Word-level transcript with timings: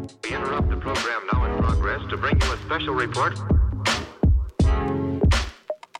We 0.00 0.34
interrupt 0.34 0.70
the 0.70 0.76
program 0.76 1.26
now 1.30 1.44
in 1.44 1.62
progress 1.62 2.00
to 2.08 2.16
bring 2.16 2.40
you 2.40 2.52
a 2.52 2.56
special 2.58 2.94
report. 2.94 3.38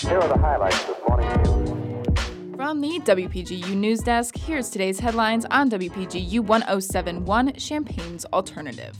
Here 0.00 0.18
are 0.18 0.28
the 0.28 0.38
highlights 0.38 0.84
this 0.84 0.96
morning's 1.08 1.48
news. 1.48 2.56
From 2.56 2.80
the 2.80 2.98
WPGU 3.00 3.76
News 3.76 4.00
Desk, 4.00 4.36
here's 4.36 4.70
today's 4.70 4.98
headlines 4.98 5.44
on 5.44 5.70
WPGU 5.70 6.40
1071 6.40 7.54
Champaign's 7.54 8.24
Alternative. 8.26 8.96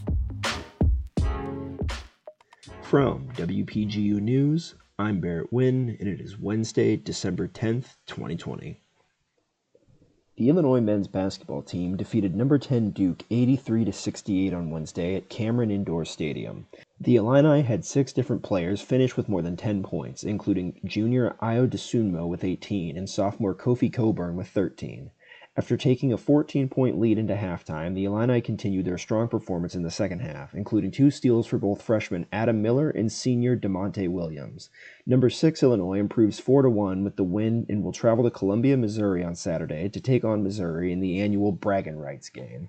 From 2.82 3.28
WPGU 3.32 4.20
News, 4.20 4.76
I'm 5.00 5.20
Barrett 5.20 5.52
Wynn, 5.52 5.96
and 5.98 6.08
it 6.08 6.20
is 6.20 6.38
Wednesday, 6.38 6.96
December 6.96 7.48
10th, 7.48 7.96
2020. 8.06 8.80
The 10.36 10.48
Illinois 10.48 10.80
men's 10.80 11.06
basketball 11.06 11.62
team 11.62 11.96
defeated 11.96 12.34
number 12.34 12.58
10 12.58 12.90
Duke 12.90 13.22
83 13.30 13.84
to 13.84 13.92
68 13.92 14.52
on 14.52 14.68
Wednesday 14.68 15.14
at 15.14 15.28
Cameron 15.28 15.70
Indoor 15.70 16.04
Stadium. 16.04 16.66
The 17.00 17.14
Illini 17.14 17.62
had 17.62 17.84
six 17.84 18.12
different 18.12 18.42
players 18.42 18.80
finish 18.80 19.16
with 19.16 19.28
more 19.28 19.42
than 19.42 19.56
10 19.56 19.84
points, 19.84 20.24
including 20.24 20.80
junior 20.84 21.36
Ayo 21.40 21.68
Dosunmu 21.68 22.26
with 22.26 22.42
18 22.42 22.96
and 22.96 23.08
sophomore 23.08 23.54
Kofi 23.54 23.92
Cockburn 23.92 24.34
with 24.34 24.48
13. 24.48 25.12
After 25.56 25.76
taking 25.76 26.12
a 26.12 26.16
14 26.16 26.68
point 26.68 26.98
lead 26.98 27.16
into 27.16 27.36
halftime, 27.36 27.94
the 27.94 28.06
Illini 28.06 28.40
continued 28.40 28.86
their 28.86 28.98
strong 28.98 29.28
performance 29.28 29.76
in 29.76 29.84
the 29.84 29.90
second 29.90 30.18
half, 30.18 30.52
including 30.52 30.90
two 30.90 31.12
steals 31.12 31.46
for 31.46 31.58
both 31.58 31.80
freshmen 31.80 32.26
Adam 32.32 32.60
Miller 32.60 32.90
and 32.90 33.12
senior 33.12 33.56
Da'Monte 33.56 34.08
Williams. 34.08 34.68
Number 35.06 35.30
6 35.30 35.62
Illinois 35.62 36.00
improves 36.00 36.40
4 36.40 36.62
to 36.62 36.70
1 36.70 37.04
with 37.04 37.14
the 37.14 37.22
win 37.22 37.66
and 37.68 37.84
will 37.84 37.92
travel 37.92 38.24
to 38.24 38.32
Columbia, 38.32 38.76
Missouri 38.76 39.22
on 39.22 39.36
Saturday 39.36 39.88
to 39.90 40.00
take 40.00 40.24
on 40.24 40.42
Missouri 40.42 40.90
in 40.90 40.98
the 40.98 41.20
annual 41.20 41.52
bragging 41.52 41.98
rights 41.98 42.30
game. 42.30 42.68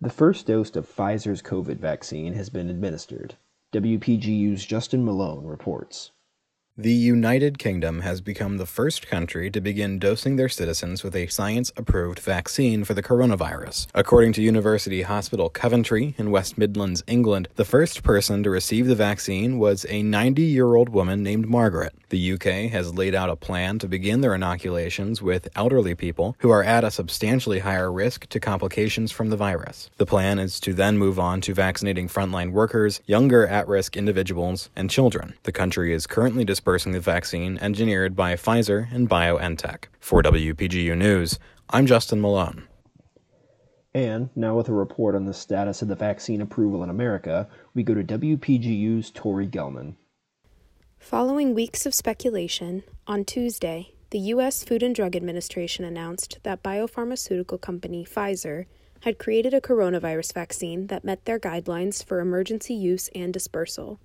The 0.00 0.10
first 0.10 0.48
dose 0.48 0.74
of 0.74 0.88
Pfizer's 0.88 1.42
COVID 1.42 1.78
vaccine 1.78 2.32
has 2.32 2.50
been 2.50 2.68
administered. 2.68 3.36
WPGU's 3.72 4.66
Justin 4.66 5.04
Malone 5.04 5.46
reports. 5.46 6.10
The 6.78 6.92
United 6.92 7.58
Kingdom 7.58 8.00
has 8.00 8.20
become 8.20 8.58
the 8.58 8.66
first 8.66 9.06
country 9.06 9.50
to 9.50 9.62
begin 9.62 9.98
dosing 9.98 10.36
their 10.36 10.50
citizens 10.50 11.02
with 11.02 11.16
a 11.16 11.26
science 11.28 11.72
approved 11.74 12.18
vaccine 12.18 12.84
for 12.84 12.92
the 12.92 13.02
coronavirus. 13.02 13.86
According 13.94 14.34
to 14.34 14.42
University 14.42 15.00
Hospital 15.00 15.48
Coventry 15.48 16.14
in 16.18 16.30
West 16.30 16.58
Midlands, 16.58 17.02
England, 17.06 17.48
the 17.56 17.64
first 17.64 18.02
person 18.02 18.42
to 18.42 18.50
receive 18.50 18.88
the 18.88 18.94
vaccine 18.94 19.58
was 19.58 19.86
a 19.88 20.02
90 20.02 20.42
year 20.42 20.74
old 20.74 20.90
woman 20.90 21.22
named 21.22 21.48
Margaret. 21.48 21.94
The 22.10 22.32
UK 22.34 22.70
has 22.70 22.94
laid 22.94 23.14
out 23.14 23.30
a 23.30 23.36
plan 23.36 23.78
to 23.78 23.88
begin 23.88 24.20
their 24.20 24.34
inoculations 24.34 25.22
with 25.22 25.48
elderly 25.56 25.94
people 25.94 26.36
who 26.40 26.50
are 26.50 26.62
at 26.62 26.84
a 26.84 26.90
substantially 26.90 27.60
higher 27.60 27.90
risk 27.90 28.26
to 28.26 28.38
complications 28.38 29.10
from 29.10 29.30
the 29.30 29.36
virus. 29.36 29.88
The 29.96 30.04
plan 30.04 30.38
is 30.38 30.60
to 30.60 30.74
then 30.74 30.98
move 30.98 31.18
on 31.18 31.40
to 31.40 31.54
vaccinating 31.54 32.06
frontline 32.06 32.52
workers, 32.52 33.00
younger 33.06 33.46
at 33.46 33.66
risk 33.66 33.96
individuals, 33.96 34.68
and 34.76 34.90
children. 34.90 35.34
The 35.44 35.52
country 35.52 35.94
is 35.94 36.06
currently 36.06 36.44
dispersing 36.66 36.90
the 36.90 36.98
vaccine 36.98 37.56
engineered 37.58 38.16
by 38.16 38.34
Pfizer 38.34 38.92
and 38.92 39.08
BioNTech. 39.08 39.84
For 40.00 40.20
WPGU 40.20 40.98
News, 40.98 41.38
I'm 41.70 41.86
Justin 41.86 42.20
Malone. 42.20 42.66
And 43.94 44.30
now, 44.34 44.56
with 44.56 44.68
a 44.68 44.72
report 44.72 45.14
on 45.14 45.26
the 45.26 45.32
status 45.32 45.80
of 45.80 45.86
the 45.86 45.94
vaccine 45.94 46.40
approval 46.40 46.82
in 46.82 46.90
America, 46.90 47.48
we 47.72 47.84
go 47.84 47.94
to 47.94 48.02
WPGU's 48.02 49.12
Tori 49.12 49.46
Gelman. 49.46 49.94
Following 50.98 51.54
weeks 51.54 51.86
of 51.86 51.94
speculation, 51.94 52.82
on 53.06 53.24
Tuesday, 53.24 53.94
the 54.10 54.18
U.S. 54.34 54.64
Food 54.64 54.82
and 54.82 54.92
Drug 54.92 55.14
Administration 55.14 55.84
announced 55.84 56.40
that 56.42 56.64
biopharmaceutical 56.64 57.60
company 57.60 58.04
Pfizer 58.04 58.66
had 59.02 59.20
created 59.20 59.54
a 59.54 59.60
coronavirus 59.60 60.34
vaccine 60.34 60.88
that 60.88 61.04
met 61.04 61.26
their 61.26 61.38
guidelines 61.38 62.04
for 62.04 62.18
emergency 62.18 62.74
use 62.74 63.08
and 63.14 63.32
dispersal. 63.32 64.00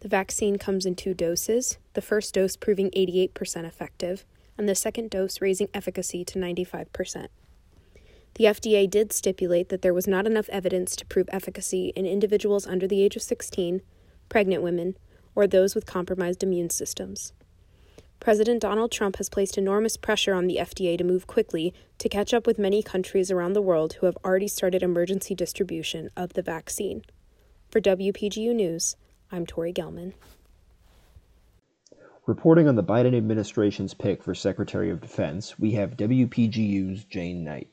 The 0.00 0.08
vaccine 0.08 0.56
comes 0.58 0.84
in 0.84 0.94
two 0.94 1.14
doses, 1.14 1.78
the 1.94 2.02
first 2.02 2.34
dose 2.34 2.56
proving 2.56 2.90
88% 2.90 3.64
effective, 3.64 4.24
and 4.58 4.68
the 4.68 4.74
second 4.74 5.10
dose 5.10 5.40
raising 5.40 5.68
efficacy 5.72 6.24
to 6.24 6.38
95%. 6.38 7.28
The 8.34 8.44
FDA 8.44 8.88
did 8.88 9.12
stipulate 9.12 9.70
that 9.70 9.80
there 9.80 9.94
was 9.94 10.06
not 10.06 10.26
enough 10.26 10.50
evidence 10.50 10.94
to 10.96 11.06
prove 11.06 11.28
efficacy 11.32 11.92
in 11.96 12.04
individuals 12.04 12.66
under 12.66 12.86
the 12.86 13.02
age 13.02 13.16
of 13.16 13.22
16, 13.22 13.80
pregnant 14.28 14.62
women, 14.62 14.96
or 15.34 15.46
those 15.46 15.74
with 15.74 15.86
compromised 15.86 16.42
immune 16.42 16.68
systems. 16.68 17.32
President 18.20 18.60
Donald 18.60 18.90
Trump 18.90 19.16
has 19.16 19.28
placed 19.28 19.56
enormous 19.56 19.96
pressure 19.96 20.34
on 20.34 20.46
the 20.46 20.56
FDA 20.56 20.98
to 20.98 21.04
move 21.04 21.26
quickly 21.26 21.72
to 21.98 22.08
catch 22.08 22.34
up 22.34 22.46
with 22.46 22.58
many 22.58 22.82
countries 22.82 23.30
around 23.30 23.52
the 23.52 23.62
world 23.62 23.94
who 23.94 24.06
have 24.06 24.18
already 24.24 24.48
started 24.48 24.82
emergency 24.82 25.34
distribution 25.34 26.10
of 26.16 26.32
the 26.34 26.42
vaccine. 26.42 27.02
For 27.70 27.80
WPGU 27.80 28.54
News, 28.54 28.96
I'm 29.32 29.44
Tori 29.44 29.72
Gelman. 29.72 30.12
Reporting 32.26 32.68
on 32.68 32.74
the 32.74 32.82
Biden 32.82 33.16
administration's 33.16 33.94
pick 33.94 34.22
for 34.22 34.34
Secretary 34.34 34.90
of 34.90 35.00
Defense, 35.00 35.58
we 35.58 35.72
have 35.72 35.96
WPGU's 35.96 37.04
Jane 37.04 37.44
Knight. 37.44 37.68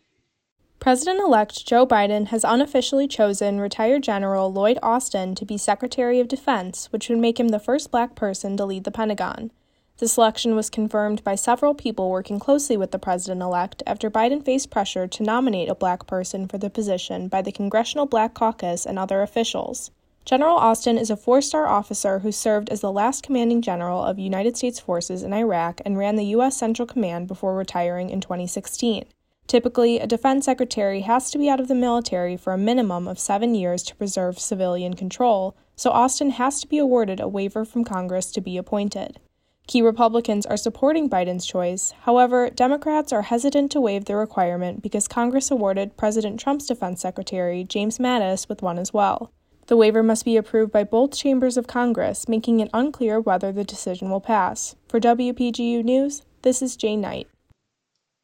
President 0.80 1.20
elect 1.20 1.66
Joe 1.66 1.88
Biden 1.88 2.28
has 2.28 2.44
unofficially 2.44 3.08
chosen 3.08 3.60
retired 3.60 4.04
General 4.04 4.52
Lloyd 4.52 4.78
Austin 4.84 5.34
to 5.36 5.46
be 5.46 5.58
Secretary 5.58 6.20
of 6.20 6.28
Defense, 6.28 6.92
which 6.92 7.08
would 7.08 7.20
make 7.20 7.40
him 7.40 7.50
the 7.50 7.60
first 7.60 7.90
black 7.90 8.16
person 8.16 8.58
to 8.58 8.66
lead 8.66 8.84
the 8.84 8.92
Pentagon. 8.92 9.52
The 9.98 10.08
selection 10.08 10.56
was 10.56 10.70
confirmed 10.70 11.24
by 11.24 11.36
several 11.36 11.74
people 11.74 12.10
working 12.10 12.40
closely 12.40 12.76
with 12.76 12.92
the 12.92 13.00
president 13.00 13.42
elect 13.42 13.82
after 13.88 14.10
Biden 14.10 14.44
faced 14.44 14.70
pressure 14.70 15.08
to 15.08 15.24
nominate 15.24 15.70
a 15.70 15.76
black 15.76 16.08
person 16.08 16.48
for 16.48 16.58
the 16.58 16.70
position 16.70 17.28
by 17.28 17.42
the 17.42 17.52
Congressional 17.52 18.06
Black 18.06 18.34
Caucus 18.34 18.86
and 18.86 19.00
other 19.00 19.22
officials. 19.22 19.92
General 20.26 20.56
Austin 20.56 20.98
is 20.98 21.10
a 21.10 21.18
four 21.18 21.42
star 21.42 21.68
officer 21.68 22.20
who 22.20 22.32
served 22.32 22.70
as 22.70 22.80
the 22.80 22.94
last 22.94 23.24
commanding 23.24 23.62
general 23.62 24.02
of 24.02 24.18
United 24.18 24.56
States 24.56 24.80
forces 24.80 25.22
in 25.22 25.34
Iraq 25.34 25.82
and 25.84 25.98
ran 25.98 26.16
the 26.16 26.28
U.S. 26.28 26.56
Central 26.56 26.86
Command 26.86 27.28
before 27.28 27.54
retiring 27.54 28.10
in 28.10 28.22
2016. 28.22 29.04
Typically, 29.48 30.00
a 30.00 30.08
defense 30.08 30.46
secretary 30.46 31.02
has 31.02 31.30
to 31.30 31.38
be 31.38 31.50
out 31.50 31.60
of 31.60 31.68
the 31.68 31.76
military 31.76 32.38
for 32.38 32.54
a 32.54 32.58
minimum 32.58 33.06
of 33.06 33.20
seven 33.20 33.54
years 33.54 33.84
to 33.84 33.96
preserve 33.98 34.40
civilian 34.40 34.94
control, 34.94 35.58
so 35.76 35.92
Austin 35.92 36.30
has 36.30 36.62
to 36.62 36.68
be 36.68 36.78
awarded 36.78 37.20
a 37.20 37.28
waiver 37.28 37.66
from 37.66 37.84
Congress 37.84 38.32
to 38.32 38.40
be 38.40 38.56
appointed. 38.56 39.20
Key 39.68 39.82
Republicans 39.82 40.46
are 40.46 40.56
supporting 40.56 41.10
Biden's 41.10 41.46
choice. 41.46 41.94
However, 42.04 42.50
Democrats 42.50 43.12
are 43.12 43.24
hesitant 43.24 43.72
to 43.72 43.82
waive 43.82 44.06
the 44.06 44.16
requirement 44.16 44.82
because 44.82 45.10
Congress 45.10 45.52
awarded 45.52 45.98
President 45.98 46.40
Trump's 46.40 46.68
defense 46.68 47.02
secretary, 47.02 47.66
James 47.66 47.98
Mattis, 47.98 48.48
with 48.48 48.62
one 48.62 48.80
as 48.80 48.94
well. 48.94 49.34
The 49.68 49.78
waiver 49.78 50.04
must 50.04 50.26
be 50.26 50.36
approved 50.36 50.74
by 50.74 50.84
both 50.84 51.16
chambers 51.16 51.56
of 51.56 51.68
Congress, 51.68 52.28
making 52.28 52.60
it 52.60 52.70
unclear 52.74 53.22
whether 53.22 53.52
the 53.54 53.64
decision 53.64 54.10
will 54.10 54.20
pass. 54.20 54.76
For 54.90 55.00
WPGU 55.00 55.86
News, 55.86 56.24
this 56.42 56.62
is 56.62 56.76
Jay 56.76 56.98
Knight. 56.98 57.28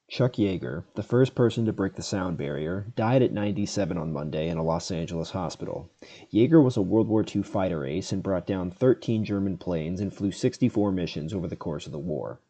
Chuck 0.09 0.33
Yeager, 0.33 0.83
the 0.95 1.03
first 1.03 1.35
person 1.35 1.65
to 1.65 1.71
break 1.71 1.95
the 1.95 2.01
sound 2.01 2.37
barrier, 2.37 2.91
died 2.95 3.21
at 3.21 3.31
97 3.31 3.97
on 3.97 4.11
Monday 4.11 4.49
in 4.49 4.57
a 4.57 4.63
Los 4.63 4.91
Angeles 4.91 5.29
hospital. 5.29 5.89
Yeager 6.33 6.61
was 6.61 6.75
a 6.75 6.81
World 6.81 7.07
War 7.07 7.23
II 7.23 7.43
fighter 7.43 7.85
ace 7.85 8.11
and 8.11 8.21
brought 8.23 8.45
down 8.45 8.71
13 8.71 9.23
German 9.23 9.57
planes 9.57 10.01
and 10.01 10.13
flew 10.13 10.31
64 10.31 10.91
missions 10.91 11.33
over 11.33 11.47
the 11.47 11.55
course 11.55 11.85
of 11.85 11.93
the 11.93 11.99
war. 11.99 12.41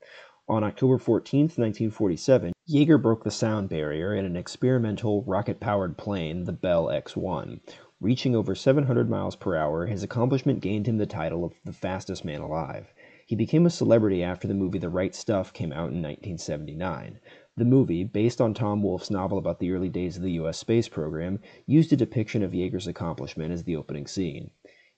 On 0.48 0.64
October 0.64 0.98
14, 0.98 1.42
1947, 1.42 2.54
Yeager 2.68 3.00
broke 3.00 3.24
the 3.24 3.30
sound 3.30 3.70
barrier 3.70 4.16
in 4.16 4.26
an 4.26 4.36
experimental 4.36 5.22
rocket 5.28 5.60
powered 5.60 5.96
plane, 5.96 6.46
the 6.46 6.54
Bell 6.54 6.90
X 6.90 7.16
1. 7.16 7.60
Reaching 8.02 8.34
over 8.34 8.56
700 8.56 9.10
miles 9.10 9.36
per 9.36 9.58
hour, 9.58 9.86
his 9.86 10.04
accomplishment 10.04 10.62
gained 10.62 10.88
him 10.88 10.98
the 10.98 11.06
title 11.06 11.44
of 11.44 11.52
the 11.66 11.74
fastest 11.74 12.24
man 12.24 12.40
alive. 12.40 12.94
He 13.28 13.36
became 13.36 13.66
a 13.66 13.70
celebrity 13.70 14.24
after 14.24 14.48
the 14.48 14.54
movie 14.54 14.80
The 14.80 14.90
Right 14.90 15.14
Stuff 15.14 15.52
came 15.52 15.74
out 15.74 15.92
in 15.92 16.02
1979. 16.02 17.20
The 17.58 17.66
movie, 17.66 18.06
based 18.06 18.40
on 18.40 18.54
Tom 18.54 18.82
Wolfe's 18.82 19.12
novel 19.12 19.38
about 19.38 19.60
the 19.60 19.74
early 19.74 19.90
days 19.90 20.16
of 20.16 20.24
the 20.24 20.32
U.S. 20.32 20.58
space 20.58 20.88
program, 20.88 21.40
used 21.66 21.92
a 21.92 21.98
depiction 21.98 22.42
of 22.42 22.54
Yeager's 22.54 22.88
accomplishment 22.88 23.51
as 23.51 23.66
the 23.66 23.75
opening 23.75 24.07
scene. 24.07 24.51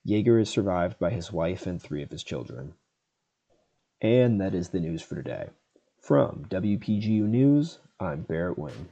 Yeager 0.07 0.39
is 0.39 0.49
survived 0.51 0.99
by 0.99 1.09
his 1.09 1.31
wife 1.31 1.65
and 1.65 1.81
three 1.81 2.03
of 2.03 2.11
his 2.11 2.23
children. 2.23 2.75
And 3.99 4.39
that 4.39 4.53
is 4.53 4.69
the 4.69 4.79
news 4.79 5.01
for 5.01 5.15
today. 5.15 5.49
From 5.99 6.45
WPGU 6.49 7.21
News, 7.21 7.79
I'm 7.99 8.21
Barrett 8.21 8.59
Wynn. 8.59 8.89